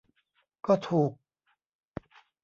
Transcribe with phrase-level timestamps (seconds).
[0.65, 1.11] ก็ถูก